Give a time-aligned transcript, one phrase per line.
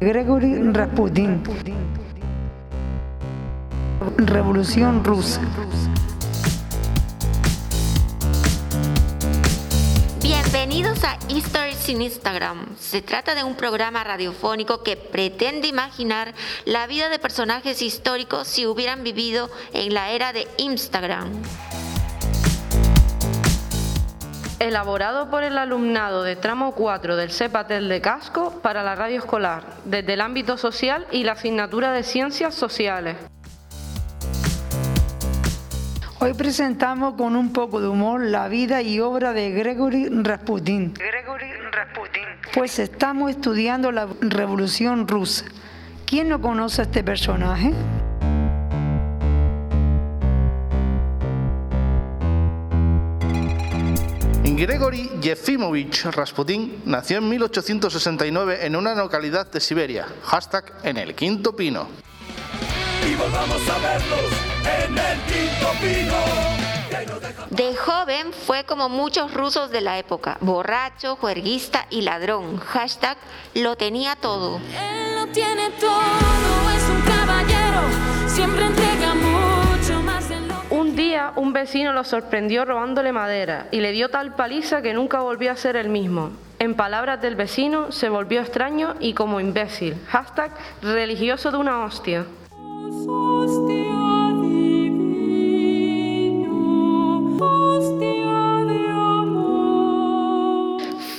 [0.00, 1.42] Gregory Rasputin.
[4.16, 5.42] Revolución rusa.
[10.22, 12.78] Bienvenidos a Stories in Instagram.
[12.78, 16.32] Se trata de un programa radiofónico que pretende imaginar
[16.64, 21.28] la vida de personajes históricos si hubieran vivido en la era de Instagram.
[24.60, 29.64] Elaborado por el alumnado de tramo 4 del CEPATEL de Casco para la radio escolar,
[29.86, 33.16] desde el ámbito social y la asignatura de Ciencias Sociales.
[36.18, 40.92] Hoy presentamos con un poco de humor la vida y obra de Gregory Rasputin.
[40.92, 42.24] Gregory Rasputin.
[42.52, 45.46] Pues estamos estudiando la Revolución Rusa.
[46.04, 47.72] ¿Quién no conoce a este personaje?
[54.60, 61.56] Gregory Yefimovich Rasputin nació en 1869 en una localidad de Siberia, hashtag en el quinto
[61.56, 61.88] pino.
[63.10, 64.30] Y volvamos a verlos
[64.66, 66.12] en el quinto pino.
[67.48, 72.58] De joven fue como muchos rusos de la época, borracho, juerguista y ladrón.
[72.58, 73.16] Hashtag
[73.54, 74.58] lo tenía todo.
[74.58, 77.80] Él lo tiene todo, es un caballero,
[78.28, 78.69] siempre
[81.36, 85.56] un vecino lo sorprendió robándole madera y le dio tal paliza que nunca volvió a
[85.56, 86.30] ser el mismo.
[86.58, 89.96] En palabras del vecino, se volvió extraño y como imbécil.
[90.08, 90.50] Hashtag
[90.82, 92.26] religioso de una hostia.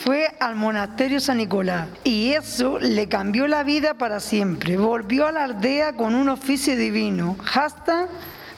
[0.03, 4.77] Fue al monasterio San Nicolás y eso le cambió la vida para siempre.
[4.77, 7.35] Volvió a la aldea con un oficio divino.
[7.43, 8.09] Hashtag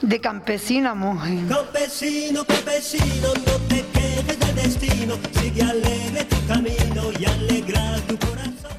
[0.04, 1.48] de campesino a monje.
[1.48, 8.72] Campesino, campesino, no te quejes del destino, sigue alegre tu camino y alegra tu corazón.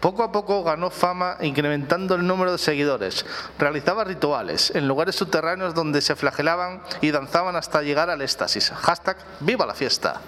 [0.00, 3.24] Poco a poco ganó fama incrementando el número de seguidores.
[3.58, 8.70] Realizaba rituales en lugares subterráneos donde se flagelaban y danzaban hasta llegar al éxtasis.
[8.70, 10.20] Hashtag ¡Viva la fiesta!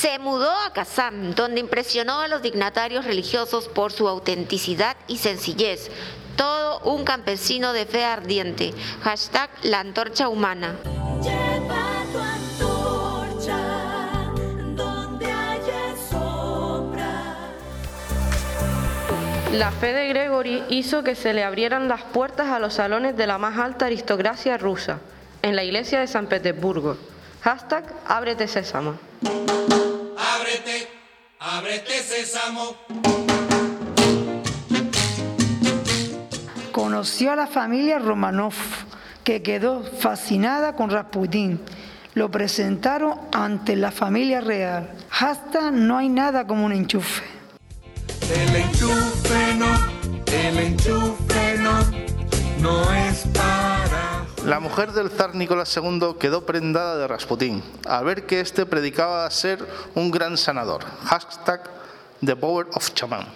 [0.00, 5.90] Se mudó a Kazán, donde impresionó a los dignatarios religiosos por su autenticidad y sencillez.
[6.36, 8.72] Todo un campesino de fe ardiente.
[9.02, 10.76] Hashtag la antorcha humana.
[11.20, 13.58] Lleva tu antorcha
[14.76, 17.48] donde haya sombra.
[19.52, 23.26] La fe de Gregory hizo que se le abrieran las puertas a los salones de
[23.26, 25.00] la más alta aristocracia rusa,
[25.42, 26.96] en la iglesia de San Petersburgo.
[27.40, 28.96] Hashtag ábrete sésamo.
[30.58, 30.88] Ábrete,
[31.38, 32.74] ábrete sésamo.
[36.72, 38.54] Conoció a la familia Romanov,
[39.22, 41.60] que quedó fascinada con Rasputin.
[42.14, 44.90] Lo presentaron ante la familia real.
[45.20, 47.22] Hasta no hay nada como un enchufe.
[48.34, 49.76] El enchufe no,
[50.26, 51.78] el enchufe no,
[52.60, 52.97] no es.
[54.48, 59.30] La mujer del zar Nicolás II quedó prendada de Rasputín al ver que éste predicaba
[59.30, 59.58] ser
[59.94, 60.86] un gran sanador.
[61.04, 61.60] Hashtag
[62.24, 63.26] The Power of Chaman.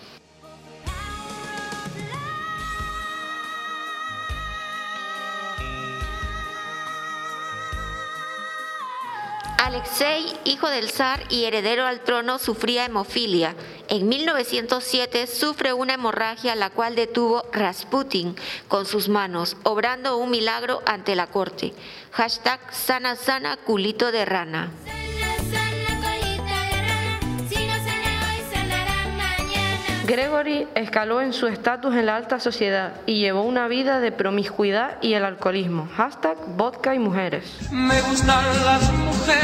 [9.64, 13.54] Alexei, hijo del zar y heredero al trono, sufría hemofilia.
[13.88, 18.34] En 1907 sufre una hemorragia la cual detuvo Rasputin
[18.66, 21.74] con sus manos, obrando un milagro ante la corte.
[22.10, 24.68] Hashtag sana sana culito de rana.
[24.84, 27.20] Sana, sana, colita de rana.
[27.48, 30.04] Si no sana hoy, sanará mañana.
[30.06, 35.00] Gregory escaló en su estatus en la alta sociedad y llevó una vida de promiscuidad
[35.02, 35.88] y el alcoholismo.
[35.96, 37.44] Hashtag vodka y mujeres.
[37.70, 39.41] Me gustan las mujeres,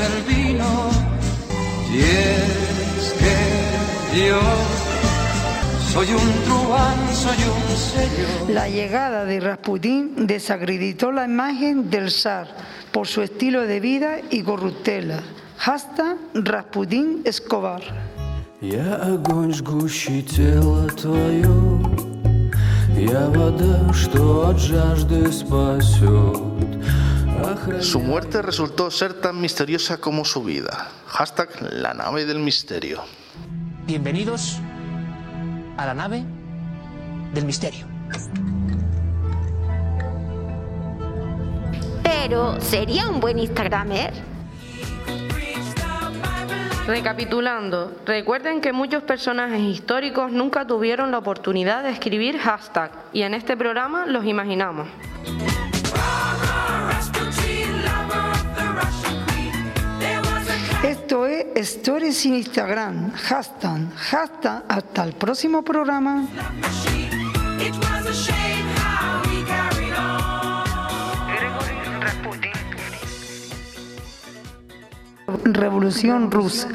[0.00, 0.90] gusta el vino.
[1.92, 4.40] Y es que yo
[5.92, 8.54] soy un truán, soy un sello.
[8.54, 12.48] La llegada de Rasputín desacreditó la imagen del zar
[12.92, 15.22] por su estilo de vida y corruptela.
[15.58, 17.82] Hashtag Rasputín Escobar.
[18.60, 21.46] Я огонь, жгущий тело твое
[22.96, 26.79] Я вода, что от жажды спасет Охраняет
[27.79, 30.89] Su muerte resultó ser tan misteriosa como su vida.
[31.05, 33.03] Hashtag la nave del misterio.
[33.85, 34.57] Bienvenidos
[35.77, 36.23] a la nave
[37.33, 37.85] del misterio.
[42.01, 44.11] Pero, ¿sería un buen Instagramer?
[46.87, 53.35] Recapitulando, recuerden que muchos personajes históricos nunca tuvieron la oportunidad de escribir hashtag y en
[53.35, 54.87] este programa los imaginamos.
[61.61, 63.11] Redes y Instagram.
[63.13, 64.63] Hashtag, hashtag.
[64.67, 66.27] Hasta el próximo programa.
[75.43, 76.67] Revolución rusa.